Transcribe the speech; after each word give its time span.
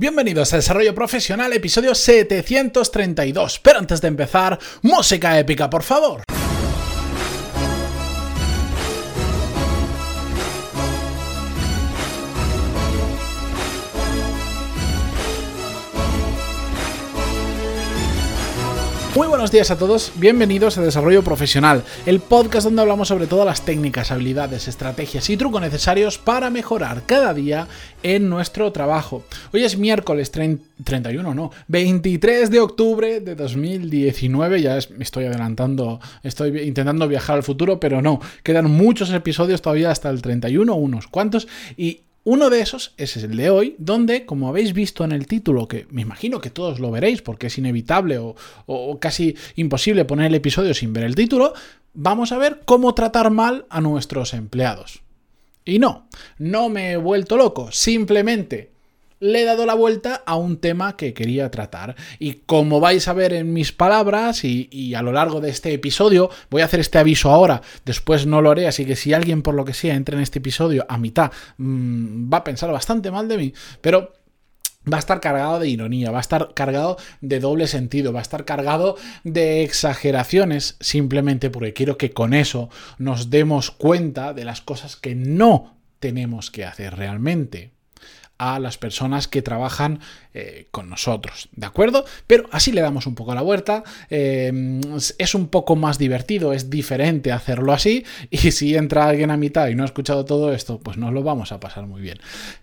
Bienvenidos 0.00 0.52
a 0.52 0.58
Desarrollo 0.58 0.94
Profesional, 0.94 1.52
episodio 1.52 1.92
732. 1.92 3.58
Pero 3.58 3.80
antes 3.80 4.00
de 4.00 4.06
empezar, 4.06 4.56
música 4.80 5.36
épica, 5.36 5.68
por 5.68 5.82
favor. 5.82 6.22
Buenos 19.38 19.52
días 19.52 19.70
a 19.70 19.78
todos, 19.78 20.10
bienvenidos 20.16 20.78
a 20.78 20.82
Desarrollo 20.82 21.22
Profesional, 21.22 21.84
el 22.06 22.18
podcast 22.18 22.64
donde 22.64 22.82
hablamos 22.82 23.06
sobre 23.06 23.28
todas 23.28 23.46
las 23.46 23.64
técnicas, 23.64 24.10
habilidades, 24.10 24.66
estrategias 24.66 25.30
y 25.30 25.36
trucos 25.36 25.60
necesarios 25.60 26.18
para 26.18 26.50
mejorar 26.50 27.04
cada 27.06 27.32
día 27.34 27.68
en 28.02 28.28
nuestro 28.28 28.72
trabajo. 28.72 29.22
Hoy 29.52 29.62
es 29.62 29.78
miércoles 29.78 30.32
31, 30.32 31.34
no, 31.36 31.52
23 31.68 32.50
de 32.50 32.58
octubre 32.58 33.20
de 33.20 33.36
2019, 33.36 34.60
ya 34.60 34.76
me 34.96 35.04
estoy 35.04 35.26
adelantando, 35.26 36.00
estoy 36.24 36.58
intentando 36.62 37.06
viajar 37.06 37.36
al 37.36 37.44
futuro, 37.44 37.78
pero 37.78 38.02
no, 38.02 38.20
quedan 38.42 38.68
muchos 38.68 39.12
episodios 39.12 39.62
todavía 39.62 39.92
hasta 39.92 40.10
el 40.10 40.20
31, 40.20 40.74
unos 40.74 41.06
cuantos, 41.06 41.46
y 41.76 42.00
uno 42.24 42.50
de 42.50 42.60
esos 42.60 42.92
es 42.96 43.16
el 43.16 43.36
de 43.36 43.50
hoy, 43.50 43.74
donde, 43.78 44.26
como 44.26 44.48
habéis 44.48 44.74
visto 44.74 45.04
en 45.04 45.12
el 45.12 45.26
título, 45.26 45.68
que 45.68 45.86
me 45.90 46.02
imagino 46.02 46.40
que 46.40 46.50
todos 46.50 46.80
lo 46.80 46.90
veréis 46.90 47.22
porque 47.22 47.46
es 47.46 47.58
inevitable 47.58 48.18
o, 48.18 48.98
casi 49.00 49.36
imposible 49.56 50.04
poner 50.04 50.26
el 50.26 50.34
episodio 50.34 50.74
sin 50.74 50.92
ver 50.92 51.04
el 51.04 51.14
título, 51.14 51.54
vamos 51.94 52.32
a 52.32 52.38
ver 52.38 52.60
cómo 52.64 52.94
tratar 52.94 53.30
mal 53.30 53.66
a 53.70 53.80
nuestros 53.80 54.34
empleados. 54.34 55.00
Y 55.64 55.78
no, 55.78 56.08
no 56.38 56.68
me 56.68 56.92
he 56.92 56.96
vuelto 56.96 57.36
loco, 57.36 57.72
simplemente 57.72 58.72
le 59.20 59.42
he 59.42 59.44
dado 59.44 59.66
la 59.66 59.74
vuelta 59.74 60.22
a 60.26 60.36
un 60.36 60.58
tema 60.58 60.96
que 60.96 61.14
quería 61.14 61.50
tratar. 61.50 61.96
Y 62.18 62.34
como 62.46 62.80
vais 62.80 63.08
a 63.08 63.12
ver 63.12 63.32
en 63.32 63.52
mis 63.52 63.72
palabras 63.72 64.44
y, 64.44 64.94
a 64.94 65.02
lo 65.02 65.12
largo 65.12 65.40
de 65.40 65.50
este 65.50 65.72
episodio, 65.72 66.30
voy 66.50 66.62
a 66.62 66.66
hacer 66.66 66.80
este 66.80 66.98
aviso 66.98 67.30
ahora, 67.30 67.62
después 67.84 68.26
no 68.26 68.42
lo 68.42 68.50
haré, 68.50 68.66
así 68.66 68.84
que 68.84 68.96
si 68.96 69.12
alguien 69.12 69.42
por 69.42 69.54
lo 69.54 69.64
que 69.64 69.74
sea 69.74 69.94
entra 69.94 70.16
en 70.16 70.22
este 70.22 70.38
episodio 70.38 70.86
a 70.88 70.98
mitad, 70.98 71.30
mm, 71.56 72.32
va 72.32 72.38
a 72.38 72.44
pensar 72.44 72.70
bastante 72.70 73.10
mal 73.10 73.28
de 73.28 73.38
mí, 73.38 73.54
pero 73.80 74.12
va 74.90 74.96
a 74.96 75.00
estar 75.00 75.20
cargado 75.20 75.58
de 75.58 75.68
ironía, 75.68 76.10
va 76.10 76.18
a 76.18 76.22
estar 76.22 76.54
cargado 76.54 76.96
de 77.20 77.40
doble 77.40 77.66
sentido, 77.66 78.12
va 78.12 78.20
a 78.20 78.22
estar 78.22 78.44
cargado 78.44 78.96
de 79.24 79.62
exageraciones, 79.62 80.76
simplemente 80.80 81.50
porque 81.50 81.74
quiero 81.74 81.98
que 81.98 82.12
con 82.12 82.32
eso 82.32 82.70
nos 82.98 83.30
demos 83.30 83.70
cuenta 83.70 84.32
de 84.32 84.44
las 84.44 84.60
cosas 84.60 84.96
que 84.96 85.14
no 85.14 85.76
tenemos 85.98 86.50
que 86.50 86.64
hacer 86.64 86.96
realmente 86.96 87.77
a 88.38 88.58
las 88.58 88.78
personas 88.78 89.28
que 89.28 89.42
trabajan 89.42 90.00
eh, 90.32 90.68
con 90.70 90.88
nosotros, 90.88 91.48
¿de 91.52 91.66
acuerdo? 91.66 92.04
Pero 92.26 92.48
así 92.52 92.72
le 92.72 92.80
damos 92.80 93.06
un 93.06 93.14
poco 93.14 93.34
la 93.34 93.42
vuelta, 93.42 93.82
eh, 94.10 94.80
es 95.18 95.34
un 95.34 95.48
poco 95.48 95.74
más 95.76 95.98
divertido, 95.98 96.52
es 96.52 96.70
diferente 96.70 97.32
hacerlo 97.32 97.72
así, 97.72 98.04
y 98.30 98.38
si 98.52 98.76
entra 98.76 99.08
alguien 99.08 99.30
a 99.30 99.36
mitad 99.36 99.68
y 99.68 99.74
no 99.74 99.82
ha 99.82 99.86
escuchado 99.86 100.24
todo 100.24 100.52
esto, 100.52 100.78
pues 100.78 100.96
nos 100.96 101.12
lo 101.12 101.22
vamos 101.22 101.52
a 101.52 101.60
pasar 101.60 101.86
muy 101.86 102.00
bien. 102.00 102.18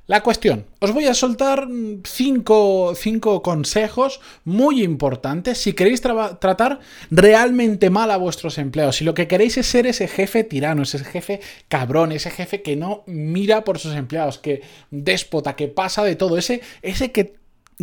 La 0.07 0.21
cuestión, 0.21 0.65
os 0.79 0.93
voy 0.93 1.05
a 1.07 1.13
soltar 1.13 1.67
cinco, 2.03 2.93
cinco 2.95 3.41
consejos 3.41 4.21
muy 4.43 4.83
importantes 4.83 5.57
si 5.57 5.73
queréis 5.73 6.01
tratar 6.01 6.79
realmente 7.11 7.89
mal 7.89 8.11
a 8.11 8.17
vuestros 8.17 8.57
empleados, 8.57 8.97
si 8.97 9.03
lo 9.03 9.13
que 9.13 9.27
queréis 9.27 9.57
es 9.57 9.65
ser 9.65 9.87
ese 9.87 10.07
jefe 10.07 10.43
tirano, 10.43 10.83
ese 10.83 10.99
jefe 10.99 11.41
cabrón, 11.67 12.11
ese 12.11 12.29
jefe 12.29 12.61
que 12.61 12.75
no 12.75 13.03
mira 13.07 13.63
por 13.63 13.79
sus 13.79 13.95
empleados, 13.95 14.37
que 14.37 14.61
déspota, 14.91 15.55
que 15.55 15.64
pasa 15.67 16.03
de 16.03 16.15
todo, 16.15 16.37
ese, 16.37 16.61
ese 16.81 17.11
que 17.11 17.35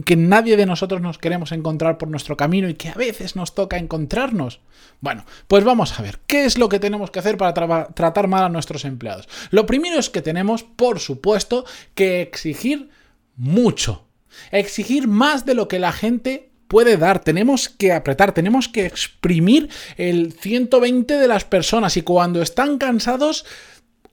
que 0.05 0.17
nadie 0.17 0.57
de 0.57 0.67
nosotros 0.67 1.03
nos 1.03 1.19
queremos 1.19 1.53
encontrar 1.53 1.99
por 1.99 2.09
nuestro 2.09 2.37
camino 2.37 2.69
y 2.69 2.75
que 2.75 2.89
a 2.89 2.95
veces 2.95 3.37
nos 3.37 3.55
toca 3.55 3.77
encontrarnos. 3.77 4.61
Bueno, 5.01 5.27
pues 5.49 5.65
vamos 5.65 5.99
a 5.99 6.03
ver, 6.03 6.21
¿qué 6.27 6.45
es 6.45 6.57
lo 6.57 6.69
que 6.69 6.79
tenemos 6.79 7.11
que 7.11 7.19
hacer 7.19 7.37
para 7.37 7.53
tratar 7.93 8.29
mal 8.29 8.45
a 8.45 8.49
nuestros 8.49 8.85
empleados? 8.85 9.29
Lo 9.51 9.67
primero 9.67 9.99
es 9.99 10.09
que 10.09 10.23
tenemos, 10.23 10.63
por 10.63 10.99
supuesto, 10.99 11.67
que 11.95 12.23
exigir 12.23 12.89
mucho. 13.37 14.07
Exigir 14.51 15.09
más 15.09 15.45
de 15.45 15.55
lo 15.55 15.69
que 15.69 15.79
la 15.79 15.93
gente 15.93 16.51
puede 16.69 16.97
dar. 16.97 17.19
Tenemos 17.19 17.69
que 17.69 17.93
apretar, 17.93 18.33
tenemos 18.33 18.69
que 18.69 18.87
exprimir 18.87 19.69
el 19.99 20.33
120 20.33 21.19
de 21.19 21.29
las 21.29 21.45
personas 21.45 21.99
y 21.99 22.03
cuando 22.03 22.41
están 22.41 22.79
cansados, 22.79 23.45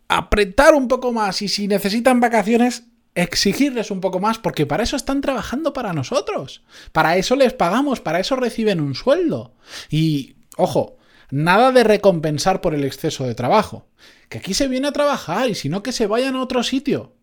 apretar 0.10 0.74
un 0.74 0.90
poco 0.90 1.14
más 1.14 1.42
y 1.42 1.48
si 1.48 1.70
necesitan 1.70 2.20
vacaciones, 2.20 2.84
exigirles 3.16 3.92
un 3.92 4.02
poco 4.02 4.20
más, 4.20 4.38
porque 4.38 4.66
para 4.66 4.84
eso 4.84 4.96
están 4.96 5.22
trabajando 5.22 5.74
para 5.74 5.94
nosotros. 5.94 6.64
Para 6.92 7.18
eso 7.18 7.36
les 7.36 7.54
pagamos, 7.54 8.00
para 8.00 8.20
eso 8.20 8.36
reciben 8.36 8.80
un 8.80 8.96
sueldo. 8.96 9.56
Y, 9.90 10.36
ojo, 10.58 10.98
nada 11.32 11.72
de 11.72 11.84
recompensar 11.84 12.62
por 12.62 12.74
el 12.74 12.86
exceso 12.86 13.26
de 13.26 13.36
trabajo. 13.36 13.88
Que 14.30 14.38
aquí 14.40 14.54
se 14.54 14.68
viene 14.68 14.88
a 14.88 14.94
trabajar 14.94 15.50
y 15.50 15.56
si 15.56 15.70
no 15.70 15.84
que 15.84 15.92
se 15.92 16.08
vayan 16.08 16.36
a 16.36 16.42
otro 16.42 16.64
sitio. 16.64 17.16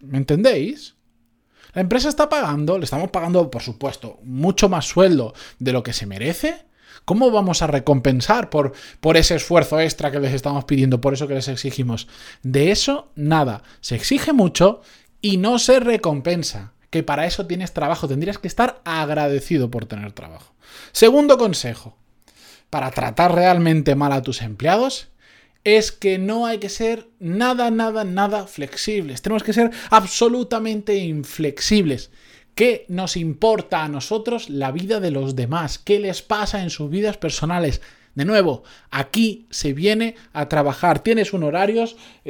¿Me 0.00 0.18
entendéis? 0.18 0.96
La 1.74 1.80
empresa 1.80 2.08
está 2.08 2.28
pagando, 2.28 2.78
le 2.78 2.84
estamos 2.84 3.10
pagando, 3.10 3.50
por 3.50 3.62
supuesto, 3.62 4.18
mucho 4.22 4.68
más 4.68 4.86
sueldo 4.86 5.32
de 5.58 5.72
lo 5.72 5.82
que 5.82 5.94
se 5.94 6.06
merece 6.06 6.66
¿Cómo 7.04 7.30
vamos 7.30 7.62
a 7.62 7.66
recompensar 7.66 8.50
por, 8.50 8.72
por 9.00 9.16
ese 9.16 9.36
esfuerzo 9.36 9.80
extra 9.80 10.10
que 10.10 10.20
les 10.20 10.32
estamos 10.32 10.64
pidiendo, 10.64 11.00
por 11.00 11.14
eso 11.14 11.28
que 11.28 11.34
les 11.34 11.48
exigimos? 11.48 12.08
De 12.42 12.70
eso, 12.70 13.10
nada. 13.14 13.62
Se 13.80 13.94
exige 13.94 14.32
mucho 14.32 14.82
y 15.20 15.36
no 15.36 15.58
se 15.58 15.80
recompensa. 15.80 16.72
Que 16.90 17.02
para 17.02 17.26
eso 17.26 17.46
tienes 17.46 17.72
trabajo. 17.72 18.06
Tendrías 18.06 18.38
que 18.38 18.48
estar 18.48 18.82
agradecido 18.84 19.70
por 19.70 19.86
tener 19.86 20.12
trabajo. 20.12 20.54
Segundo 20.92 21.38
consejo. 21.38 21.96
Para 22.68 22.90
tratar 22.90 23.34
realmente 23.34 23.94
mal 23.94 24.12
a 24.12 24.22
tus 24.22 24.42
empleados, 24.42 25.08
es 25.64 25.92
que 25.92 26.18
no 26.18 26.46
hay 26.46 26.58
que 26.58 26.68
ser 26.68 27.08
nada, 27.18 27.70
nada, 27.70 28.04
nada 28.04 28.46
flexibles. 28.46 29.22
Tenemos 29.22 29.42
que 29.42 29.52
ser 29.52 29.70
absolutamente 29.90 30.96
inflexibles. 30.96 32.10
¿Qué 32.54 32.84
nos 32.88 33.16
importa 33.16 33.82
a 33.82 33.88
nosotros 33.88 34.50
la 34.50 34.72
vida 34.72 35.00
de 35.00 35.10
los 35.10 35.36
demás? 35.36 35.78
¿Qué 35.78 35.98
les 35.98 36.22
pasa 36.22 36.62
en 36.62 36.70
sus 36.70 36.90
vidas 36.90 37.16
personales? 37.16 37.80
De 38.14 38.26
nuevo, 38.26 38.62
aquí 38.90 39.46
se 39.48 39.72
viene 39.72 40.16
a 40.34 40.48
trabajar. 40.48 41.02
Tienes 41.02 41.32
un 41.32 41.44
horario, 41.44 41.86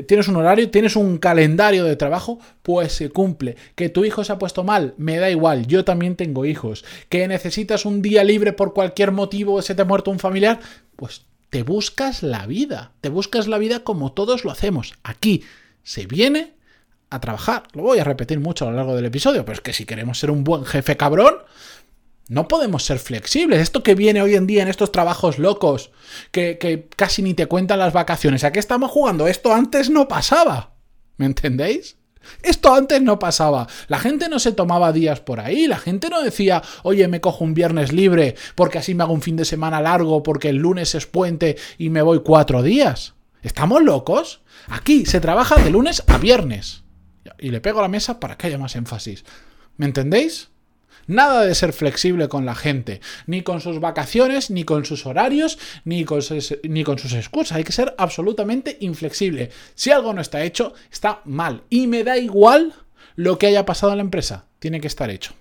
tienes 0.07 0.29
un 0.29 0.37
horario, 0.37 0.71
tienes 0.71 0.95
un 0.95 1.19
calendario 1.19 1.85
de 1.85 1.97
trabajo, 1.97 2.39
pues 2.63 2.93
se 2.93 3.11
cumple. 3.11 3.57
Que 3.75 3.89
tu 3.89 4.05
hijo 4.05 4.23
se 4.23 4.33
ha 4.33 4.39
puesto 4.39 4.63
mal, 4.63 4.95
me 4.97 5.19
da 5.19 5.29
igual, 5.29 5.67
yo 5.67 5.85
también 5.85 6.15
tengo 6.15 6.45
hijos. 6.45 6.85
Que 7.09 7.27
necesitas 7.27 7.85
un 7.85 8.01
día 8.01 8.23
libre 8.23 8.53
por 8.53 8.75
cualquier 8.75 9.11
motivo, 9.11 9.61
se 9.61 9.75
te 9.75 9.83
ha 9.83 9.87
muerto 9.87 10.13
un 10.13 10.21
familiar, 10.21 10.61
pues 10.95 11.27
te 11.51 11.65
buscas 11.65 12.23
la 12.23 12.47
vida. 12.47 12.93
Te 13.01 13.09
buscas 13.09 13.49
la 13.49 13.59
vida 13.59 13.81
como 13.81 14.13
todos 14.13 14.45
lo 14.45 14.53
hacemos. 14.53 14.95
Aquí 15.03 15.43
se 15.83 16.07
viene 16.07 16.53
a 17.13 17.21
trabajar. 17.21 17.65
Lo 17.75 17.83
voy 17.83 17.99
a 17.99 18.05
repetir 18.05 18.41
mucho 18.41 18.67
a 18.67 18.71
lo 18.71 18.77
largo 18.77 18.97
del 18.97 19.05
episodio, 19.05 19.45
pero 19.45 19.55
es 19.55 19.61
que 19.61 19.73
si 19.73 19.85
queremos 19.85 20.19
ser 20.19 20.31
un 20.31 20.45
buen 20.45 20.65
jefe 20.65 20.97
cabrón, 20.97 21.37
no 22.29 22.49
podemos 22.49 22.85
ser 22.85 22.99
flexibles. 22.99 23.61
Esto 23.61 23.83
que 23.83 23.95
viene 23.95 24.23
hoy 24.23 24.35
en 24.35 24.47
día 24.47 24.63
en 24.63 24.69
estos 24.69 24.93
trabajos 24.93 25.39
locos, 25.39 25.91
que, 26.31 26.89
casi 26.97 27.23
ni 27.23 27.35
te 27.35 27.47
cuentan 27.47 27.79
las 27.79 27.93
vacaciones. 27.93 28.45
¿A 28.45 28.53
qué 28.53 28.59
estamos 28.59 28.91
jugando? 28.91 29.27
Esto 29.27 29.53
antes 29.53 29.91
no 29.91 30.09
pasaba. 30.09 30.73
¿Me 31.19 31.27
entendéis? 31.27 31.99
Esto 32.43 32.73
antes 32.75 33.03
no 33.03 33.19
pasaba. 33.19 33.67
La 33.89 33.99
gente 33.99 34.29
no 34.29 34.39
se 34.39 34.53
tomaba 34.53 34.93
días 34.93 35.21
por 35.21 35.41
ahí. 35.41 35.67
La 35.67 35.79
gente 35.79 36.09
no 36.09 36.23
decía, 36.23 36.63
oye, 36.85 37.09
me 37.09 37.21
cojo 37.21 37.45
un 37.45 37.53
viernes 37.53 37.93
libre 37.93 38.37
porque 38.55 38.79
así 38.79 38.95
me 38.95 39.03
hago 39.03 39.13
un 39.13 39.23
fin 39.23 39.37
de 39.37 39.45
semana 39.45 39.83
largo 39.83 40.23
porque 40.23 40.49
el 40.49 40.57
lunes 40.57 40.95
es 40.95 41.07
puente 41.07 41.57
y 41.77 41.91
me 41.91 42.03
voy 42.03 42.21
cuatro 42.21 42.63
días. 42.63 43.15
¿Estamos 43.43 43.83
locos? 43.83 44.41
Aquí 44.69 45.05
se 45.05 45.21
trabaja 45.21 45.57
de 45.57 45.71
lunes 45.71 46.05
a 46.07 46.17
viernes. 46.19 46.82
Y 47.39 47.51
le 47.51 47.61
pego 47.61 47.79
a 47.81 47.83
la 47.83 47.89
mesa 47.89 48.21
para 48.21 48.37
que 48.37 48.47
haya 48.47 48.59
más 48.59 48.77
énfasis. 48.77 49.25
¿Me 49.77 49.87
entendéis? 49.87 50.49
Nada 51.07 51.45
de 51.45 51.55
ser 51.55 51.73
flexible 51.73 52.29
con 52.29 52.47
la 52.47 52.55
gente, 52.55 53.01
ni 53.27 53.43
con 53.43 53.61
sus 53.61 53.81
vacaciones, 53.81 54.51
ni 54.51 54.65
con 54.65 54.85
sus 54.85 55.05
horarios, 55.07 55.59
ni 55.85 56.05
con 56.05 56.23
sus, 56.23 56.57
ni 56.63 56.85
con 56.85 56.99
sus 56.99 57.13
excusas. 57.15 57.57
Hay 57.57 57.65
que 57.65 57.73
ser 57.73 57.95
absolutamente 57.99 58.77
inflexible. 58.81 59.51
Si 59.75 59.91
algo 59.91 60.13
no 60.15 60.21
está 60.21 60.45
hecho, 60.45 60.75
está 60.93 61.21
mal. 61.25 61.65
Y 61.71 61.87
me 61.89 62.05
da 62.05 62.19
igual 62.19 62.75
lo 63.17 63.39
que 63.39 63.47
haya 63.47 63.67
pasado 63.67 63.93
en 63.93 63.99
la 63.99 64.05
empresa. 64.05 64.47
Tiene 64.59 64.81
que 64.81 64.87
estar 64.87 65.11
hecho. 65.11 65.35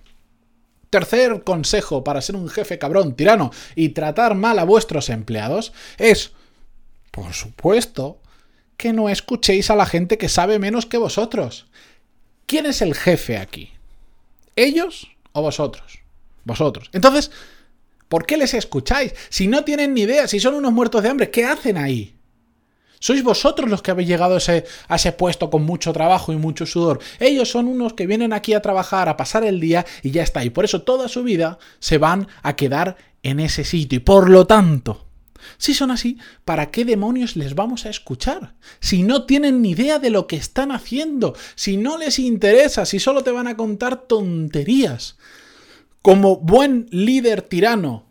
Tercer 0.89 1.43
consejo 1.43 2.03
para 2.03 2.21
ser 2.21 2.35
un 2.35 2.49
jefe 2.49 2.77
cabrón, 2.77 3.15
tirano 3.15 3.51
y 3.75 3.89
tratar 3.89 4.35
mal 4.35 4.59
a 4.59 4.65
vuestros 4.65 5.09
empleados 5.09 5.71
es, 5.97 6.31
por 7.11 7.33
supuesto, 7.33 8.20
que 8.77 8.93
no 8.93 9.09
escuchéis 9.09 9.69
a 9.69 9.75
la 9.75 9.85
gente 9.85 10.17
que 10.17 10.29
sabe 10.29 10.59
menos 10.59 10.85
que 10.85 10.97
vosotros. 10.97 11.67
¿Quién 12.45 12.65
es 12.65 12.81
el 12.81 12.95
jefe 12.95 13.37
aquí? 13.37 13.71
¿Ellos 14.55 15.07
o 15.31 15.41
vosotros? 15.41 15.99
Vosotros. 16.43 16.89
Entonces, 16.91 17.31
¿por 18.09 18.25
qué 18.25 18.37
les 18.37 18.53
escucháis? 18.53 19.13
Si 19.29 19.47
no 19.47 19.63
tienen 19.63 19.93
ni 19.93 20.01
idea, 20.01 20.27
si 20.27 20.39
son 20.39 20.55
unos 20.55 20.73
muertos 20.73 21.03
de 21.03 21.09
hambre, 21.09 21.29
¿qué 21.29 21.45
hacen 21.45 21.77
ahí? 21.77 22.15
Sois 22.99 23.23
vosotros 23.23 23.69
los 23.69 23.81
que 23.81 23.89
habéis 23.89 24.09
llegado 24.09 24.35
a 24.35 24.37
ese, 24.37 24.65
a 24.87 24.95
ese, 24.95 25.11
puesto 25.11 25.49
con 25.49 25.63
mucho 25.63 25.91
trabajo 25.91 26.33
y 26.33 26.35
mucho 26.35 26.67
sudor. 26.67 26.99
Ellos 27.19 27.49
son 27.49 27.67
unos 27.67 27.93
que 27.93 28.05
vienen 28.05 28.31
aquí 28.31 28.53
a 28.53 28.61
trabajar, 28.61 29.09
a 29.09 29.17
pasar 29.17 29.43
el 29.43 29.59
día 29.59 29.87
y 30.03 30.11
ya 30.11 30.21
está. 30.21 30.45
Y 30.45 30.51
por 30.51 30.65
eso 30.65 30.83
toda 30.83 31.07
su 31.07 31.23
vida 31.23 31.57
se 31.79 31.97
van 31.97 32.27
a 32.43 32.55
quedar 32.55 32.97
en 33.23 33.39
ese 33.39 33.63
sitio. 33.63 33.97
Y 33.97 34.01
por 34.01 34.29
lo 34.29 34.45
tanto, 34.45 35.07
si 35.57 35.73
son 35.73 35.91
así, 35.91 36.17
¿para 36.45 36.71
qué 36.71 36.85
demonios 36.85 37.35
les 37.35 37.55
vamos 37.55 37.85
a 37.85 37.89
escuchar? 37.89 38.55
Si 38.79 39.03
no 39.03 39.25
tienen 39.25 39.61
ni 39.61 39.71
idea 39.71 39.99
de 39.99 40.09
lo 40.09 40.27
que 40.27 40.35
están 40.35 40.71
haciendo, 40.71 41.35
si 41.55 41.77
no 41.77 41.97
les 41.97 42.19
interesa, 42.19 42.85
si 42.85 42.99
solo 42.99 43.23
te 43.23 43.31
van 43.31 43.47
a 43.47 43.57
contar 43.57 44.07
tonterías. 44.07 45.17
Como 46.01 46.37
buen 46.37 46.87
líder 46.91 47.41
tirano 47.41 48.05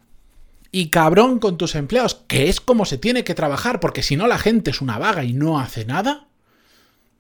y 0.73 0.91
cabrón 0.91 1.39
con 1.39 1.59
tus 1.59 1.75
empleados, 1.75 2.15
que 2.27 2.49
es 2.49 2.61
como 2.61 2.85
se 2.85 2.99
tiene 2.99 3.25
que 3.25 3.35
trabajar, 3.35 3.81
porque 3.81 4.03
si 4.03 4.17
no 4.17 4.27
la 4.27 4.39
gente 4.39 4.71
es 4.71 4.81
una 4.81 4.99
vaga 4.99 5.25
y 5.25 5.33
no 5.33 5.59
hace 5.59 5.85
nada, 5.85 6.29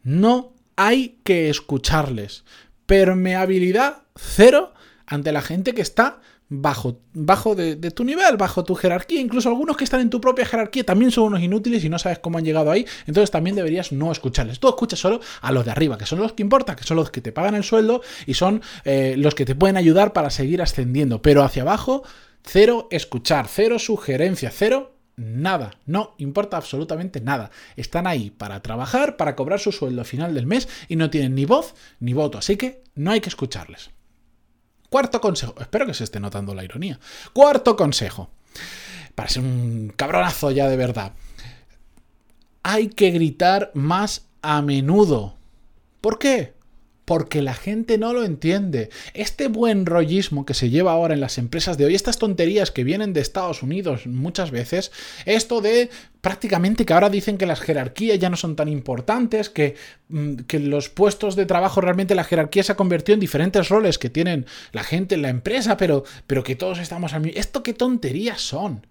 no 0.02 0.52
hay 0.76 1.18
que 1.24 1.50
escucharles. 1.50 2.44
Permeabilidad 2.86 4.02
cero 4.16 4.72
ante 5.06 5.32
la 5.32 5.42
gente 5.42 5.74
que 5.74 5.82
está 5.82 6.20
bajo, 6.50 7.00
bajo 7.14 7.54
de, 7.54 7.76
tu 7.76 8.04
nivel, 8.04 8.36
bajo 8.36 8.64
tu 8.64 8.74
jerarquía. 8.74 9.20
Incluso 9.20 9.48
algunos 9.48 9.76
que 9.76 9.84
están 9.84 10.00
en 10.00 10.10
tu 10.10 10.20
propia 10.20 10.44
jerarquía 10.44 10.84
también 10.84 11.10
son 11.10 11.24
unos 11.24 11.40
inútiles 11.40 11.82
y 11.84 11.88
no 11.88 11.98
sabes 11.98 12.18
cómo 12.18 12.36
han 12.36 12.44
llegado 12.44 12.70
ahí. 12.70 12.84
Entonces 13.06 13.30
también 13.30 13.56
deberías 13.56 13.92
no 13.92 14.12
escucharles. 14.12 14.60
Tú 14.60 14.68
escuchas 14.68 14.98
solo 14.98 15.20
a 15.40 15.52
los 15.52 15.64
de 15.64 15.70
arriba, 15.70 15.96
que 15.96 16.06
son 16.06 16.18
los 16.18 16.32
que 16.34 16.42
importan, 16.42 16.76
que 16.76 16.84
son 16.84 16.96
los 16.96 17.10
que 17.10 17.22
te 17.22 17.32
pagan 17.32 17.54
el 17.54 17.64
sueldo 17.64 18.02
y 18.26 18.34
son 18.34 18.60
eh, 18.84 19.14
los 19.16 19.34
que 19.34 19.46
te 19.46 19.54
pueden 19.54 19.76
ayudar 19.76 20.12
para 20.12 20.30
seguir 20.30 20.60
ascendiendo. 20.60 21.22
Pero 21.22 21.44
hacia 21.44 21.62
abajo, 21.62 22.02
cero 22.42 22.88
escuchar, 22.90 23.46
cero 23.48 23.78
sugerencia, 23.78 24.50
cero 24.52 24.96
nada, 25.16 25.72
no 25.86 26.14
importa 26.18 26.56
absolutamente 26.56 27.20
nada. 27.20 27.50
Están 27.76 28.06
ahí 28.06 28.30
para 28.30 28.60
trabajar, 28.60 29.16
para 29.16 29.36
cobrar 29.36 29.60
su 29.60 29.70
sueldo 29.70 30.00
a 30.02 30.04
final 30.04 30.34
del 30.34 30.46
mes 30.46 30.68
y 30.88 30.96
no 30.96 31.10
tienen 31.10 31.34
ni 31.34 31.44
voz 31.44 31.74
ni 32.00 32.12
voto, 32.12 32.38
así 32.38 32.56
que 32.56 32.82
no 32.94 33.12
hay 33.12 33.20
que 33.20 33.28
escucharles. 33.28 33.90
Cuarto 34.90 35.20
consejo. 35.20 35.54
Espero 35.58 35.86
que 35.86 35.94
se 35.94 36.04
esté 36.04 36.20
notando 36.20 36.54
la 36.54 36.64
ironía. 36.64 36.98
Cuarto 37.32 37.76
consejo. 37.76 38.28
Para 39.14 39.28
ser 39.28 39.42
un 39.42 39.92
cabronazo 39.96 40.50
ya 40.50 40.68
de 40.68 40.76
verdad. 40.76 41.12
Hay 42.62 42.88
que 42.88 43.10
gritar 43.10 43.70
más 43.72 44.26
a 44.42 44.60
menudo. 44.62 45.36
¿Por 46.00 46.18
qué? 46.18 46.54
Porque 47.10 47.42
la 47.42 47.54
gente 47.54 47.98
no 47.98 48.12
lo 48.12 48.22
entiende. 48.22 48.88
Este 49.14 49.48
buen 49.48 49.84
rollismo 49.84 50.46
que 50.46 50.54
se 50.54 50.70
lleva 50.70 50.92
ahora 50.92 51.12
en 51.12 51.20
las 51.20 51.38
empresas 51.38 51.76
de 51.76 51.84
hoy, 51.84 51.96
estas 51.96 52.18
tonterías 52.18 52.70
que 52.70 52.84
vienen 52.84 53.12
de 53.12 53.20
Estados 53.20 53.64
Unidos 53.64 54.06
muchas 54.06 54.52
veces, 54.52 54.92
esto 55.26 55.60
de 55.60 55.90
prácticamente 56.20 56.84
que 56.84 56.92
ahora 56.92 57.10
dicen 57.10 57.36
que 57.36 57.46
las 57.46 57.62
jerarquías 57.62 58.20
ya 58.20 58.30
no 58.30 58.36
son 58.36 58.54
tan 58.54 58.68
importantes, 58.68 59.50
que, 59.50 59.74
mm, 60.08 60.34
que, 60.46 60.60
los 60.60 60.88
puestos 60.88 61.34
de 61.34 61.46
trabajo 61.46 61.80
realmente 61.80 62.14
la 62.14 62.22
jerarquía 62.22 62.62
se 62.62 62.70
ha 62.70 62.76
convertido 62.76 63.14
en 63.14 63.20
diferentes 63.20 63.68
roles 63.70 63.98
que 63.98 64.08
tienen 64.08 64.46
la 64.70 64.84
gente 64.84 65.16
en 65.16 65.22
la 65.22 65.30
empresa, 65.30 65.76
pero, 65.76 66.04
pero 66.28 66.44
que 66.44 66.54
todos 66.54 66.78
estamos 66.78 67.12
al 67.12 67.22
mismo. 67.22 67.40
¿Esto 67.40 67.64
qué 67.64 67.74
tonterías 67.74 68.40
son? 68.40 68.86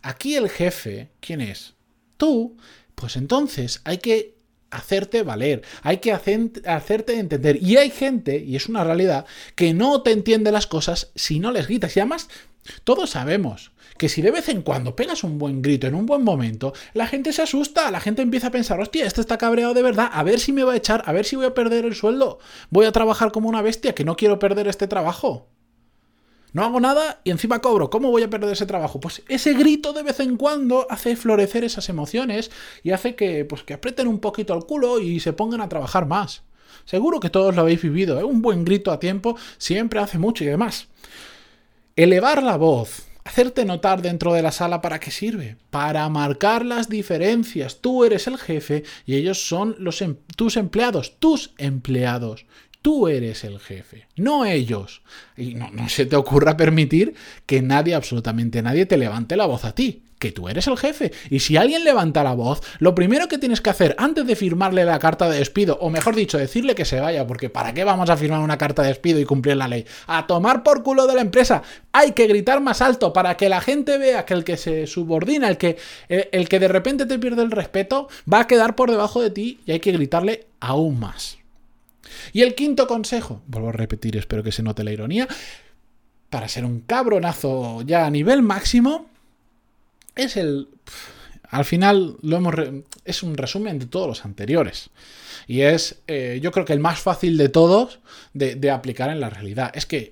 Aquí 0.00 0.36
el 0.36 0.48
jefe, 0.48 1.08
¿quién 1.18 1.40
es? 1.40 1.74
Tú. 2.18 2.56
Pues 2.94 3.16
entonces 3.16 3.80
hay 3.82 3.98
que 3.98 4.37
hacerte 4.70 5.22
valer, 5.22 5.62
hay 5.82 5.98
que 5.98 6.12
hacerte 6.12 7.18
entender. 7.18 7.62
Y 7.62 7.76
hay 7.76 7.90
gente, 7.90 8.38
y 8.38 8.56
es 8.56 8.68
una 8.68 8.84
realidad, 8.84 9.26
que 9.54 9.74
no 9.74 10.02
te 10.02 10.12
entiende 10.12 10.52
las 10.52 10.66
cosas 10.66 11.10
si 11.14 11.40
no 11.40 11.50
les 11.50 11.66
gritas. 11.66 11.96
Y 11.96 12.00
además, 12.00 12.28
todos 12.84 13.10
sabemos 13.10 13.72
que 13.96 14.08
si 14.08 14.22
de 14.22 14.30
vez 14.30 14.48
en 14.48 14.62
cuando 14.62 14.94
pegas 14.94 15.24
un 15.24 15.38
buen 15.38 15.60
grito 15.60 15.86
en 15.86 15.94
un 15.94 16.06
buen 16.06 16.22
momento, 16.22 16.72
la 16.94 17.06
gente 17.06 17.32
se 17.32 17.42
asusta, 17.42 17.90
la 17.90 18.00
gente 18.00 18.22
empieza 18.22 18.48
a 18.48 18.52
pensar, 18.52 18.80
hostia, 18.80 19.06
este 19.06 19.20
está 19.20 19.38
cabreado 19.38 19.74
de 19.74 19.82
verdad, 19.82 20.08
a 20.12 20.22
ver 20.22 20.38
si 20.38 20.52
me 20.52 20.62
va 20.62 20.74
a 20.74 20.76
echar, 20.76 21.02
a 21.06 21.12
ver 21.12 21.24
si 21.24 21.34
voy 21.34 21.46
a 21.46 21.54
perder 21.54 21.84
el 21.84 21.96
sueldo, 21.96 22.38
voy 22.70 22.86
a 22.86 22.92
trabajar 22.92 23.32
como 23.32 23.48
una 23.48 23.62
bestia, 23.62 23.94
que 23.94 24.04
no 24.04 24.16
quiero 24.16 24.38
perder 24.38 24.68
este 24.68 24.86
trabajo. 24.86 25.48
No 26.52 26.64
hago 26.64 26.80
nada 26.80 27.20
y 27.24 27.30
encima 27.30 27.60
cobro. 27.60 27.90
¿Cómo 27.90 28.10
voy 28.10 28.22
a 28.22 28.30
perder 28.30 28.52
ese 28.52 28.66
trabajo? 28.66 29.00
Pues 29.00 29.22
ese 29.28 29.54
grito 29.54 29.92
de 29.92 30.02
vez 30.02 30.20
en 30.20 30.36
cuando 30.36 30.86
hace 30.90 31.16
florecer 31.16 31.64
esas 31.64 31.88
emociones 31.88 32.50
y 32.82 32.92
hace 32.92 33.14
que, 33.14 33.44
pues, 33.44 33.62
que 33.62 33.74
aprieten 33.74 34.08
un 34.08 34.18
poquito 34.18 34.54
el 34.54 34.64
culo 34.64 35.00
y 35.00 35.20
se 35.20 35.32
pongan 35.32 35.60
a 35.60 35.68
trabajar 35.68 36.06
más. 36.06 36.42
Seguro 36.84 37.20
que 37.20 37.30
todos 37.30 37.54
lo 37.54 37.62
habéis 37.62 37.82
vivido. 37.82 38.18
¿eh? 38.18 38.24
Un 38.24 38.40
buen 38.40 38.64
grito 38.64 38.90
a 38.90 38.98
tiempo 38.98 39.36
siempre 39.58 40.00
hace 40.00 40.18
mucho 40.18 40.44
y 40.44 40.48
además. 40.48 40.88
Elevar 41.96 42.42
la 42.42 42.56
voz, 42.56 43.08
hacerte 43.24 43.64
notar 43.64 44.00
dentro 44.00 44.32
de 44.32 44.40
la 44.40 44.52
sala, 44.52 44.80
¿para 44.80 45.00
qué 45.00 45.10
sirve? 45.10 45.56
Para 45.70 46.08
marcar 46.08 46.64
las 46.64 46.88
diferencias. 46.88 47.80
Tú 47.80 48.04
eres 48.04 48.26
el 48.26 48.38
jefe 48.38 48.84
y 49.04 49.16
ellos 49.16 49.46
son 49.46 49.76
los 49.78 50.00
em, 50.00 50.16
tus 50.36 50.56
empleados, 50.56 51.18
tus 51.18 51.52
empleados. 51.58 52.46
Tú 52.82 53.08
eres 53.08 53.44
el 53.44 53.58
jefe, 53.58 54.06
no 54.16 54.44
ellos. 54.44 55.02
Y 55.36 55.54
no, 55.54 55.88
se 55.88 56.06
te 56.06 56.16
ocurra 56.16 56.56
permitir 56.56 57.14
que 57.44 57.60
nadie, 57.60 57.94
absolutamente 57.94 58.62
nadie, 58.62 58.86
te 58.86 58.96
levante 58.96 59.36
la 59.36 59.46
voz 59.46 59.64
a 59.64 59.74
ti 59.74 60.04
que 60.18 60.32
tú 60.32 60.48
eres 60.48 60.66
el 60.66 60.76
jefe. 60.76 61.12
Y 61.30 61.40
si 61.40 61.56
alguien 61.56 61.84
levanta 61.84 62.24
la 62.24 62.34
voz, 62.34 62.60
lo 62.78 62.94
primero 62.94 63.28
que 63.28 63.38
tienes 63.38 63.60
que 63.60 63.70
hacer 63.70 63.94
antes 63.98 64.26
de 64.26 64.36
firmarle 64.36 64.84
la 64.84 64.98
carta 64.98 65.28
de 65.28 65.38
despido, 65.38 65.78
o 65.80 65.90
mejor 65.90 66.14
dicho, 66.14 66.38
decirle 66.38 66.74
que 66.74 66.84
se 66.84 67.00
vaya, 67.00 67.26
porque 67.26 67.50
¿para 67.50 67.72
qué 67.72 67.84
vamos 67.84 68.10
a 68.10 68.16
firmar 68.16 68.40
una 68.40 68.58
carta 68.58 68.82
de 68.82 68.88
despido 68.88 69.20
y 69.20 69.24
cumplir 69.24 69.56
la 69.56 69.68
ley? 69.68 69.86
A 70.06 70.26
tomar 70.26 70.62
por 70.62 70.82
culo 70.82 71.06
de 71.06 71.14
la 71.14 71.20
empresa. 71.20 71.62
Hay 71.92 72.12
que 72.12 72.26
gritar 72.26 72.60
más 72.60 72.82
alto 72.82 73.12
para 73.12 73.36
que 73.36 73.48
la 73.48 73.60
gente 73.60 73.98
vea 73.98 74.24
que 74.24 74.34
el 74.34 74.44
que 74.44 74.56
se 74.56 74.86
subordina, 74.86 75.48
el 75.48 75.56
que, 75.56 75.76
el 76.08 76.48
que 76.48 76.58
de 76.58 76.68
repente 76.68 77.06
te 77.06 77.18
pierde 77.18 77.42
el 77.42 77.50
respeto, 77.50 78.08
va 78.30 78.40
a 78.40 78.46
quedar 78.46 78.74
por 78.74 78.90
debajo 78.90 79.22
de 79.22 79.30
ti 79.30 79.60
y 79.66 79.72
hay 79.72 79.80
que 79.80 79.92
gritarle 79.92 80.46
aún 80.60 80.98
más. 80.98 81.37
Y 82.32 82.42
el 82.42 82.54
quinto 82.54 82.86
consejo, 82.86 83.42
vuelvo 83.46 83.68
a 83.70 83.72
repetir, 83.72 84.16
espero 84.16 84.42
que 84.42 84.52
se 84.52 84.62
note 84.62 84.84
la 84.84 84.92
ironía, 84.92 85.28
para 86.30 86.48
ser 86.48 86.64
un 86.64 86.80
cabronazo 86.80 87.82
ya 87.82 88.06
a 88.06 88.10
nivel 88.10 88.42
máximo, 88.42 89.06
es 90.14 90.36
el... 90.36 90.68
Al 91.50 91.64
final 91.64 92.16
lo 92.20 92.36
hemos 92.36 92.54
es 93.06 93.22
un 93.22 93.36
resumen 93.36 93.78
de 93.78 93.86
todos 93.86 94.06
los 94.06 94.24
anteriores. 94.26 94.90
Y 95.46 95.62
es, 95.62 96.00
eh, 96.06 96.40
yo 96.42 96.52
creo 96.52 96.66
que 96.66 96.74
el 96.74 96.80
más 96.80 97.00
fácil 97.00 97.38
de 97.38 97.48
todos 97.48 98.00
de 98.34 98.70
aplicar 98.70 99.08
en 99.08 99.20
la 99.20 99.30
realidad. 99.30 99.72
Es 99.74 99.86
que 99.86 100.10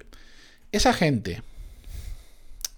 esa 0.73 0.95
gente 0.95 1.43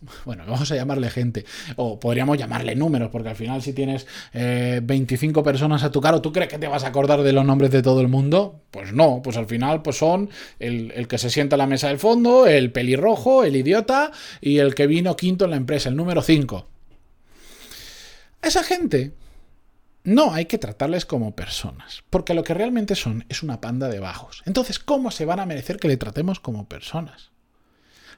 bueno, 0.25 0.45
vamos 0.47 0.71
a 0.71 0.77
llamarle 0.77 1.11
gente, 1.11 1.45
o 1.77 1.99
podríamos 1.99 2.39
llamarle 2.39 2.75
números, 2.75 3.11
porque 3.11 3.31
al 3.31 3.37
final 3.37 3.63
si 3.63 3.73
tienes 3.73 4.07
25 4.33 5.41
eh, 5.41 5.43
personas 5.43 5.83
a 5.83 5.91
tu 5.91 6.01
cargo, 6.01 6.23
¿tú 6.23 6.33
crees 6.33 6.49
que 6.49 6.59
te 6.59 6.69
vas 6.69 6.85
a 6.85 6.89
acordar 6.89 7.23
de 7.23 7.33
los 7.33 7.45
nombres 7.45 7.71
de 7.71 7.83
todo 7.83 8.01
el 8.01 8.09
mundo? 8.09 8.63
Pues 8.71 8.93
no, 8.93 9.21
pues 9.23 9.37
al 9.37 9.47
final 9.47 9.83
pues 9.83 9.97
son 9.97 10.31
el, 10.59 10.93
el 10.93 11.09
que 11.09 11.19
se 11.19 11.31
sienta 11.31 11.57
a 11.57 11.59
la 11.59 11.67
mesa 11.67 11.89
del 11.89 11.99
fondo, 11.99 12.47
el 12.47 12.73
pelirrojo, 12.73 13.45
el 13.45 13.57
idiota 13.57 14.13
y 14.41 14.59
el 14.59 14.75
que 14.75 14.87
vino 14.87 15.17
quinto 15.17 15.45
en 15.45 15.51
la 15.51 15.57
empresa, 15.57 15.89
el 15.89 15.97
número 15.97 16.23
5. 16.23 16.69
Esa 18.43 18.63
gente 18.63 19.15
no 20.05 20.33
hay 20.33 20.47
que 20.47 20.59
tratarles 20.59 21.05
como 21.05 21.35
personas, 21.35 22.05
porque 22.09 22.35
lo 22.35 22.45
que 22.45 22.55
realmente 22.55 22.95
son 22.95 23.25
es 23.29 23.43
una 23.43 23.61
panda 23.61 23.89
de 23.89 24.01
bajos. 24.01 24.43
Entonces, 24.47 24.79
¿cómo 24.79 25.11
se 25.11 25.25
van 25.25 25.41
a 25.41 25.47
merecer 25.47 25.79
que 25.79 25.89
le 25.89 25.97
tratemos 25.97 26.41
como 26.41 26.69
personas? 26.69 27.31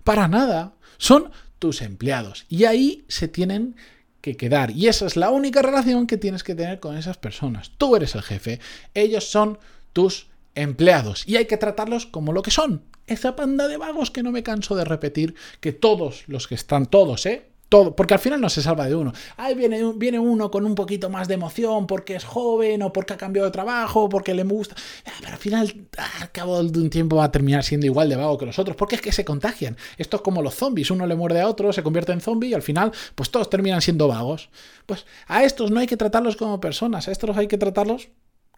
Para 0.05 0.29
nada. 0.29 0.75
Son 0.99 1.31
tus 1.61 1.83
empleados. 1.83 2.47
Y 2.49 2.64
ahí 2.64 3.05
se 3.07 3.29
tienen 3.29 3.76
que 4.21 4.37
quedar. 4.37 4.73
Y 4.73 4.88
esa 4.88 5.07
es 5.07 5.17
la 5.17 5.31
única 5.31 5.62
relación 5.62 6.09
que 6.09 6.17
tienes 6.17 6.43
que 6.43 6.57
tener 6.57 6.81
con 6.81 6.97
esas 6.97 7.19
personas. 7.19 7.71
Tú 7.79 7.95
eres 7.95 8.17
el 8.17 8.23
jefe, 8.23 8.59
ellos 8.95 9.31
son 9.31 9.59
tus 9.93 10.26
empleados. 10.57 11.23
Y 11.29 11.37
hay 11.37 11.47
que 11.47 11.57
tratarlos 11.57 12.07
como 12.07 12.33
lo 12.33 12.43
que 12.43 12.50
son. 12.50 12.83
Esa 13.07 13.37
panda 13.37 13.69
de 13.69 13.76
vagos 13.76 14.11
que 14.11 14.23
no 14.23 14.33
me 14.33 14.43
canso 14.43 14.75
de 14.75 14.85
repetir, 14.85 15.35
que 15.61 15.73
todos 15.73 16.25
los 16.26 16.49
que 16.49 16.55
están, 16.55 16.87
todos, 16.87 17.26
¿eh? 17.26 17.50
Todo, 17.71 17.95
porque 17.97 18.15
al 18.15 18.21
final 18.21 18.41
no 18.41 18.50
se 18.50 18.62
salva 18.62 18.87
de 18.87 18.97
uno. 18.97 19.12
Ahí 19.37 19.55
viene, 19.55 19.93
viene 19.95 20.19
uno 20.19 20.50
con 20.50 20.67
un 20.67 20.75
poquito 20.75 21.09
más 21.09 21.29
de 21.29 21.35
emoción 21.35 21.87
porque 21.87 22.17
es 22.17 22.25
joven 22.25 22.83
o 22.83 22.93
porque 22.93 23.15
ha 23.15 23.17
cambiado 23.17 23.47
de 23.47 23.53
trabajo, 23.53 24.09
porque 24.09 24.35
le 24.35 24.43
gusta. 24.43 24.75
Ah, 25.07 25.12
pero 25.21 25.33
al 25.33 25.39
final, 25.39 25.87
al 26.21 26.33
cabo 26.33 26.62
de 26.62 26.81
un 26.81 26.91
tiempo 26.91 27.17
va 27.17 27.25
a 27.25 27.33
terminar 27.33 27.62
siendo 27.62 27.87
igual 27.87 28.09
de 28.09 28.17
vago 28.17 28.37
que 28.37 28.45
los 28.45 28.59
otros, 28.59 28.77
porque 28.77 28.97
es 28.97 29.00
que 29.00 29.12
se 29.12 29.25
contagian. 29.25 29.77
Esto 29.97 30.17
es 30.17 30.23
como 30.23 30.43
los 30.43 30.55
zombies, 30.57 30.91
uno 30.91 31.07
le 31.07 31.15
muerde 31.15 31.41
a 31.41 31.49
otro, 31.49 31.73
se 31.73 31.85
convierte 31.85 32.12
en 32.12 32.21
zombie 32.21 32.50
y 32.50 32.55
al 32.55 32.62
final, 32.62 32.93
pues 33.15 33.31
todos 33.31 33.49
terminan 33.49 33.81
siendo 33.81 34.09
vagos. 34.09 34.50
Pues 34.85 35.07
a 35.29 35.45
estos 35.45 35.71
no 35.71 35.79
hay 35.79 35.87
que 35.87 35.97
tratarlos 35.97 36.37
como 36.37 36.61
personas, 36.61 37.07
a 37.07 37.12
estos 37.12 37.37
hay 37.37 37.47
que 37.47 37.57
tratarlos 37.57 38.09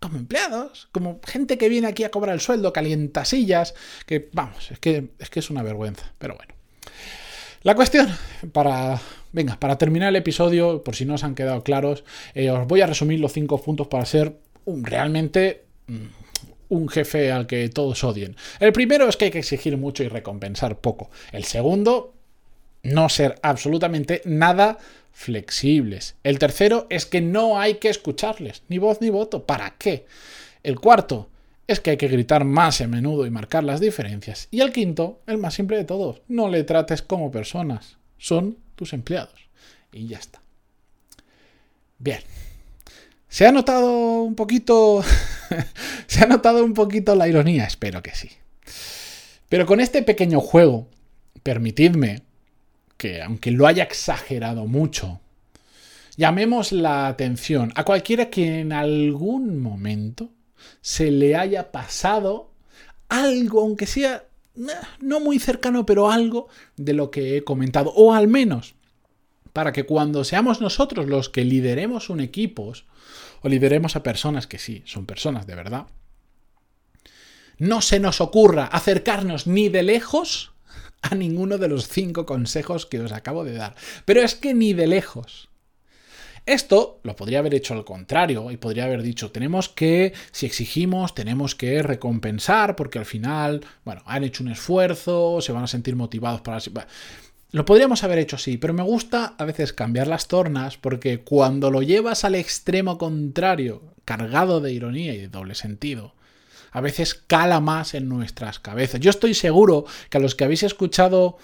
como 0.00 0.16
empleados, 0.16 0.88
como 0.90 1.20
gente 1.24 1.58
que 1.58 1.68
viene 1.68 1.86
aquí 1.86 2.04
a 2.04 2.10
cobrar 2.10 2.34
el 2.34 2.40
sueldo, 2.40 2.72
calienta 2.72 3.26
sillas, 3.26 3.74
que 4.06 4.30
vamos, 4.32 4.70
es 4.70 4.78
que 4.78 5.10
es, 5.18 5.30
que 5.30 5.40
es 5.40 5.50
una 5.50 5.62
vergüenza, 5.62 6.12
pero 6.18 6.34
bueno. 6.34 6.61
La 7.62 7.76
cuestión, 7.76 8.08
para, 8.52 9.00
venga, 9.32 9.56
para 9.58 9.78
terminar 9.78 10.08
el 10.08 10.16
episodio, 10.16 10.82
por 10.82 10.96
si 10.96 11.04
no 11.04 11.14
os 11.14 11.22
han 11.22 11.36
quedado 11.36 11.62
claros, 11.62 12.02
eh, 12.34 12.50
os 12.50 12.66
voy 12.66 12.80
a 12.80 12.86
resumir 12.86 13.20
los 13.20 13.32
cinco 13.32 13.62
puntos 13.62 13.86
para 13.86 14.04
ser 14.04 14.36
realmente 14.66 15.64
mm, 15.86 16.06
un 16.70 16.88
jefe 16.88 17.30
al 17.30 17.46
que 17.46 17.68
todos 17.68 18.02
odien. 18.02 18.36
El 18.58 18.72
primero 18.72 19.08
es 19.08 19.16
que 19.16 19.26
hay 19.26 19.30
que 19.30 19.38
exigir 19.38 19.76
mucho 19.76 20.02
y 20.02 20.08
recompensar 20.08 20.80
poco. 20.80 21.10
El 21.30 21.44
segundo, 21.44 22.14
no 22.82 23.08
ser 23.08 23.38
absolutamente 23.42 24.22
nada 24.24 24.78
flexibles. 25.12 26.16
El 26.24 26.40
tercero 26.40 26.88
es 26.90 27.06
que 27.06 27.20
no 27.20 27.60
hay 27.60 27.74
que 27.74 27.90
escucharles, 27.90 28.62
ni 28.68 28.78
voz 28.78 29.00
ni 29.00 29.10
voto. 29.10 29.46
¿Para 29.46 29.76
qué? 29.78 30.06
El 30.64 30.80
cuarto 30.80 31.28
es 31.72 31.80
que 31.80 31.90
hay 31.90 31.96
que 31.96 32.08
gritar 32.08 32.44
más 32.44 32.80
a 32.80 32.86
menudo 32.86 33.26
y 33.26 33.30
marcar 33.30 33.64
las 33.64 33.80
diferencias. 33.80 34.48
Y 34.50 34.60
el 34.60 34.72
quinto, 34.72 35.20
el 35.26 35.38
más 35.38 35.54
simple 35.54 35.76
de 35.76 35.84
todos, 35.84 36.22
no 36.28 36.48
le 36.48 36.64
trates 36.64 37.02
como 37.02 37.30
personas, 37.30 37.96
son 38.18 38.58
tus 38.76 38.92
empleados. 38.92 39.48
Y 39.92 40.06
ya 40.06 40.18
está. 40.18 40.40
Bien. 41.98 42.20
¿Se 43.28 43.46
ha 43.46 43.52
notado 43.52 44.22
un 44.22 44.34
poquito... 44.34 45.02
¿Se 46.06 46.22
ha 46.22 46.26
notado 46.26 46.64
un 46.64 46.74
poquito 46.74 47.14
la 47.14 47.28
ironía? 47.28 47.64
Espero 47.64 48.02
que 48.02 48.14
sí. 48.14 48.30
Pero 49.48 49.66
con 49.66 49.80
este 49.80 50.02
pequeño 50.02 50.40
juego, 50.40 50.88
permitidme 51.42 52.22
que, 52.96 53.22
aunque 53.22 53.50
lo 53.50 53.66
haya 53.66 53.84
exagerado 53.84 54.66
mucho, 54.66 55.20
llamemos 56.16 56.72
la 56.72 57.06
atención 57.08 57.72
a 57.74 57.84
cualquiera 57.84 58.30
que 58.30 58.60
en 58.60 58.72
algún 58.72 59.60
momento 59.60 60.30
se 60.80 61.10
le 61.10 61.36
haya 61.36 61.70
pasado 61.72 62.50
algo, 63.08 63.60
aunque 63.60 63.86
sea 63.86 64.26
no 65.00 65.20
muy 65.20 65.38
cercano, 65.38 65.86
pero 65.86 66.10
algo 66.10 66.48
de 66.76 66.92
lo 66.92 67.10
que 67.10 67.36
he 67.36 67.44
comentado, 67.44 67.92
o 67.94 68.12
al 68.12 68.28
menos 68.28 68.74
para 69.52 69.72
que 69.72 69.84
cuando 69.84 70.24
seamos 70.24 70.60
nosotros 70.60 71.06
los 71.06 71.28
que 71.28 71.44
lideremos 71.44 72.10
un 72.10 72.20
equipo 72.20 72.72
o 73.42 73.48
lideremos 73.48 73.96
a 73.96 74.02
personas 74.02 74.46
que 74.46 74.58
sí, 74.58 74.82
son 74.86 75.06
personas 75.06 75.46
de 75.46 75.54
verdad, 75.54 75.86
no 77.58 77.80
se 77.80 78.00
nos 78.00 78.20
ocurra 78.20 78.64
acercarnos 78.64 79.46
ni 79.46 79.68
de 79.68 79.82
lejos 79.82 80.52
a 81.02 81.14
ninguno 81.14 81.58
de 81.58 81.68
los 81.68 81.88
cinco 81.88 82.26
consejos 82.26 82.86
que 82.86 83.00
os 83.00 83.12
acabo 83.12 83.44
de 83.44 83.54
dar. 83.54 83.74
Pero 84.04 84.22
es 84.22 84.34
que 84.34 84.54
ni 84.54 84.72
de 84.72 84.86
lejos. 84.86 85.48
Esto 86.44 86.98
lo 87.04 87.14
podría 87.14 87.38
haber 87.38 87.54
hecho 87.54 87.74
al 87.74 87.84
contrario 87.84 88.50
y 88.50 88.56
podría 88.56 88.84
haber 88.84 89.02
dicho, 89.02 89.30
tenemos 89.30 89.68
que, 89.68 90.12
si 90.32 90.46
exigimos, 90.46 91.14
tenemos 91.14 91.54
que 91.54 91.82
recompensar 91.82 92.74
porque 92.74 92.98
al 92.98 93.04
final, 93.04 93.64
bueno, 93.84 94.02
han 94.06 94.24
hecho 94.24 94.42
un 94.42 94.50
esfuerzo, 94.50 95.40
se 95.40 95.52
van 95.52 95.64
a 95.64 95.68
sentir 95.68 95.94
motivados 95.94 96.40
para... 96.40 96.58
Lo 97.52 97.64
podríamos 97.64 98.02
haber 98.02 98.18
hecho 98.18 98.36
así, 98.36 98.56
pero 98.56 98.74
me 98.74 98.82
gusta 98.82 99.34
a 99.38 99.44
veces 99.44 99.72
cambiar 99.72 100.08
las 100.08 100.26
tornas 100.26 100.78
porque 100.78 101.20
cuando 101.20 101.70
lo 101.70 101.82
llevas 101.82 102.24
al 102.24 102.34
extremo 102.34 102.98
contrario, 102.98 103.82
cargado 104.04 104.60
de 104.60 104.72
ironía 104.72 105.14
y 105.14 105.18
de 105.18 105.28
doble 105.28 105.54
sentido, 105.54 106.14
a 106.72 106.80
veces 106.80 107.14
cala 107.14 107.60
más 107.60 107.94
en 107.94 108.08
nuestras 108.08 108.58
cabezas. 108.58 109.00
Yo 109.00 109.10
estoy 109.10 109.34
seguro 109.34 109.84
que 110.08 110.16
a 110.16 110.20
los 110.20 110.34
que 110.34 110.44
habéis 110.44 110.62
escuchado 110.62 111.36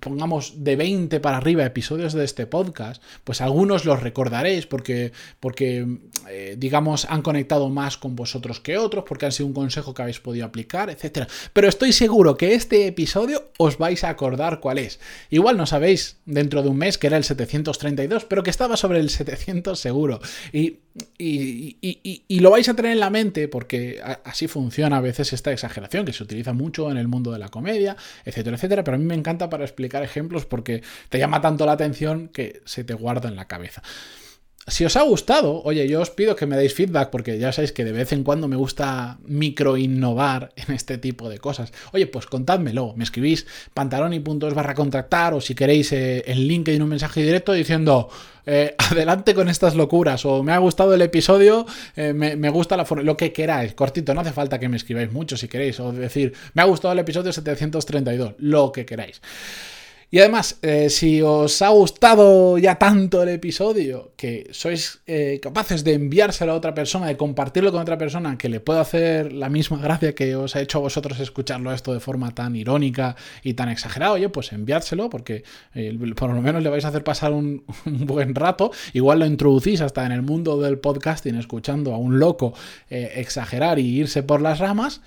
pongamos 0.00 0.64
de 0.64 0.76
20 0.76 1.20
para 1.20 1.36
arriba 1.36 1.64
episodios 1.64 2.12
de 2.14 2.24
este 2.24 2.46
podcast, 2.46 3.02
pues 3.24 3.40
algunos 3.40 3.84
los 3.84 4.02
recordaréis 4.02 4.66
porque, 4.66 5.12
porque 5.40 5.86
eh, 6.28 6.56
digamos, 6.58 7.06
han 7.06 7.22
conectado 7.22 7.68
más 7.68 7.98
con 7.98 8.16
vosotros 8.16 8.60
que 8.60 8.78
otros, 8.78 9.04
porque 9.06 9.26
han 9.26 9.32
sido 9.32 9.46
un 9.46 9.52
consejo 9.52 9.92
que 9.92 10.02
habéis 10.02 10.20
podido 10.20 10.46
aplicar, 10.46 10.90
etc. 10.90 11.28
Pero 11.52 11.68
estoy 11.68 11.92
seguro 11.92 12.36
que 12.36 12.54
este 12.54 12.86
episodio 12.86 13.50
os 13.58 13.78
vais 13.78 14.04
a 14.04 14.08
acordar 14.08 14.60
cuál 14.60 14.78
es. 14.78 15.00
Igual 15.30 15.56
no 15.56 15.66
sabéis 15.66 16.18
dentro 16.24 16.62
de 16.62 16.68
un 16.68 16.78
mes 16.78 16.96
que 16.96 17.08
era 17.08 17.16
el 17.16 17.24
732, 17.24 18.24
pero 18.24 18.42
que 18.42 18.50
estaba 18.50 18.76
sobre 18.76 19.00
el 19.00 19.10
700 19.10 19.78
seguro. 19.78 20.20
Y 20.52 20.78
y, 21.18 22.40
lo 22.40 22.50
vais 22.50 22.68
a 22.68 22.74
tener 22.74 22.92
en 22.92 23.00
la 23.00 23.10
mente 23.10 23.48
porque 23.48 24.00
así 24.24 24.48
funciona 24.48 24.98
a 24.98 25.00
veces 25.00 25.32
esta 25.32 25.52
exageración 25.52 26.04
que 26.04 26.12
se 26.12 26.22
utiliza 26.22 26.52
mucho 26.52 26.90
en 26.90 26.96
el 26.96 27.08
mundo 27.08 27.32
de 27.32 27.38
la 27.38 27.48
comedia, 27.48 27.96
etcétera, 28.24 28.56
etcétera. 28.56 28.84
Pero 28.84 28.96
a 28.96 28.98
mí 28.98 29.04
me 29.04 29.14
encanta 29.14 29.50
para 29.50 29.64
explicar 29.64 30.02
ejemplos 30.02 30.46
porque 30.46 30.82
te 31.08 31.18
llama 31.18 31.40
tanto 31.40 31.66
la 31.66 31.72
atención 31.72 32.28
que 32.28 32.62
se 32.64 32.84
te 32.84 32.94
guarda 32.94 33.28
en 33.28 33.36
la 33.36 33.46
cabeza. 33.46 33.82
Si 34.68 34.84
os 34.84 34.96
ha 34.96 35.02
gustado, 35.02 35.62
oye, 35.64 35.88
yo 35.88 36.00
os 36.00 36.10
pido 36.10 36.36
que 36.36 36.46
me 36.46 36.56
deis 36.56 36.74
feedback 36.74 37.10
porque 37.10 37.38
ya 37.38 37.52
sabéis 37.52 37.72
que 37.72 37.84
de 37.84 37.92
vez 37.92 38.12
en 38.12 38.22
cuando 38.22 38.48
me 38.48 38.56
gusta 38.56 39.18
micro 39.24 39.76
innovar 39.76 40.52
en 40.56 40.74
este 40.74 40.98
tipo 40.98 41.28
de 41.28 41.38
cosas. 41.38 41.72
Oye, 41.92 42.06
pues 42.06 42.26
contádmelo, 42.26 42.94
me 42.96 43.04
escribís 43.04 43.46
pantaloni.es 43.74 44.54
barra 44.54 44.74
contactar 44.74 45.34
o 45.34 45.40
si 45.40 45.54
queréis 45.54 45.92
eh, 45.92 46.22
en 46.26 46.38
LinkedIn 46.38 46.82
un 46.82 46.88
mensaje 46.88 47.22
directo 47.22 47.52
diciendo 47.52 48.08
eh, 48.46 48.74
adelante 48.78 49.34
con 49.34 49.48
estas 49.48 49.74
locuras 49.74 50.24
o 50.24 50.42
me 50.42 50.52
ha 50.52 50.58
gustado 50.58 50.94
el 50.94 51.02
episodio, 51.02 51.66
eh, 51.96 52.12
me, 52.12 52.36
me, 52.36 52.50
gusta 52.50 52.76
la 52.76 52.84
forma, 52.84 53.04
lo 53.04 53.16
que 53.16 53.32
queráis, 53.32 53.74
cortito, 53.74 54.14
no 54.14 54.20
hace 54.20 54.32
falta 54.32 54.58
que 54.58 54.68
me 54.68 54.76
escribáis 54.76 55.12
mucho 55.12 55.36
si 55.36 55.48
queréis 55.48 55.80
o 55.80 55.92
decir 55.92 56.32
me 56.54 56.62
ha 56.62 56.64
gustado 56.66 56.92
el 56.92 56.98
episodio 56.98 57.32
732, 57.32 58.34
lo 58.38 58.72
que 58.72 58.84
queráis. 58.84 59.20
Y 60.10 60.20
además, 60.20 60.58
eh, 60.62 60.88
si 60.88 61.20
os 61.20 61.60
ha 61.60 61.68
gustado 61.68 62.56
ya 62.56 62.76
tanto 62.76 63.22
el 63.22 63.28
episodio 63.28 64.12
que 64.16 64.48
sois 64.52 65.02
eh, 65.06 65.38
capaces 65.42 65.84
de 65.84 65.92
enviárselo 65.92 66.52
a 66.52 66.54
otra 66.54 66.72
persona, 66.72 67.08
de 67.08 67.18
compartirlo 67.18 67.72
con 67.72 67.82
otra 67.82 67.98
persona 67.98 68.38
que 68.38 68.48
le 68.48 68.60
pueda 68.60 68.80
hacer 68.80 69.34
la 69.34 69.50
misma 69.50 69.76
gracia 69.76 70.14
que 70.14 70.34
os 70.34 70.56
ha 70.56 70.62
hecho 70.62 70.78
a 70.78 70.80
vosotros 70.80 71.20
escucharlo 71.20 71.74
esto 71.74 71.92
de 71.92 72.00
forma 72.00 72.34
tan 72.34 72.56
irónica 72.56 73.16
y 73.42 73.52
tan 73.52 73.68
exagerada, 73.68 74.12
oye, 74.12 74.30
pues 74.30 74.50
enviárselo 74.52 75.10
porque 75.10 75.44
eh, 75.74 75.98
por 76.16 76.32
lo 76.32 76.40
menos 76.40 76.62
le 76.62 76.70
vais 76.70 76.86
a 76.86 76.88
hacer 76.88 77.04
pasar 77.04 77.32
un, 77.32 77.64
un, 77.84 78.06
buen 78.06 78.34
rato. 78.34 78.70
Igual 78.94 79.18
lo 79.18 79.26
introducís 79.26 79.82
hasta 79.82 80.06
en 80.06 80.12
el 80.12 80.22
mundo 80.22 80.58
del 80.58 80.78
podcasting 80.78 81.34
escuchando 81.34 81.92
a 81.92 81.98
un 81.98 82.18
loco 82.18 82.54
exagerar 82.88 83.78
y 83.78 83.98
irse 84.00 84.22
por 84.22 84.40
las 84.40 84.58
ramas 84.58 85.02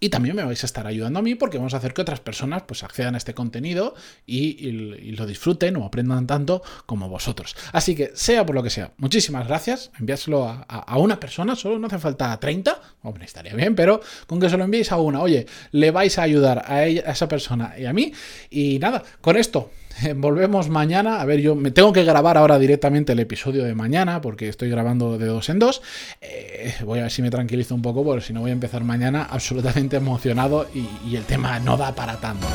y 0.00 0.08
también 0.08 0.34
me 0.34 0.42
vais 0.42 0.62
a 0.64 0.66
estar 0.66 0.86
ayudando 0.86 1.18
a 1.18 1.22
mí 1.22 1.34
porque 1.34 1.58
vamos 1.58 1.74
a 1.74 1.76
hacer 1.76 1.92
que 1.92 2.00
otras 2.00 2.20
personas 2.20 2.62
pues 2.62 2.82
accedan 2.82 3.14
a 3.14 3.18
este 3.18 3.34
contenido 3.34 3.94
y, 4.26 4.70
lo 5.12 5.26
disfruten 5.26 5.76
o 5.76 5.84
aprendan 5.84 6.26
tanto 6.26 6.62
como 6.86 7.08
vosotros. 7.08 7.54
Así 7.72 7.94
que, 7.94 8.10
sea 8.14 8.46
por 8.46 8.54
lo 8.54 8.62
que 8.62 8.70
sea, 8.70 8.92
muchísimas 8.96 9.46
gracias. 9.46 9.90
Enviárselo 9.98 10.48
a, 10.48 10.96
una 10.96 11.20
persona, 11.20 11.54
solo 11.54 11.78
no 11.78 11.86
hace 11.86 11.98
falta 11.98 12.38
30, 12.38 12.80
hombre, 13.02 13.26
estaría 13.26 13.54
bien, 13.54 13.74
pero 13.74 14.00
con 14.26 14.40
que 14.40 14.48
se 14.48 14.56
lo 14.56 14.64
enviéis 14.64 14.90
a 14.90 14.96
una, 14.96 15.20
oye, 15.20 15.46
le 15.72 15.90
vais 15.90 16.18
a 16.18 16.22
ayudar 16.22 16.64
a, 16.66 16.84
ella, 16.84 17.02
a 17.06 17.12
esa 17.12 17.28
persona 17.28 17.74
y 17.78 17.84
a 17.84 17.92
mí. 17.92 18.12
Y 18.48 18.78
nada, 18.78 19.02
con 19.20 19.36
esto 19.36 19.70
volvemos 20.16 20.68
mañana. 20.68 21.20
A 21.20 21.24
ver, 21.24 21.40
yo 21.40 21.54
me 21.54 21.70
tengo 21.70 21.92
que 21.92 22.04
grabar 22.04 22.36
ahora 22.36 22.58
directamente 22.58 23.12
el 23.12 23.20
episodio 23.20 23.64
de 23.64 23.74
mañana 23.74 24.20
porque 24.20 24.48
estoy 24.48 24.70
grabando 24.70 25.18
de 25.18 25.26
dos 25.26 25.48
en 25.48 25.58
dos. 25.58 25.82
Eh, 26.20 26.74
voy 26.84 27.00
a 27.00 27.02
ver 27.02 27.10
si 27.10 27.22
me 27.22 27.30
tranquilizo 27.30 27.74
un 27.74 27.82
poco 27.82 28.04
porque 28.04 28.24
si 28.24 28.32
no 28.32 28.40
voy 28.40 28.50
a 28.50 28.54
empezar 28.54 28.84
mañana 28.84 29.24
absolutamente 29.30 29.96
emocionado 29.96 30.68
y, 30.74 30.88
y 31.08 31.16
el 31.16 31.24
tema 31.24 31.58
no 31.60 31.76
da 31.76 31.94
para 31.94 32.16
tanto. 32.16 32.46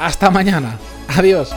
Hasta 0.00 0.30
mañana. 0.30 0.78
Adiós. 1.08 1.54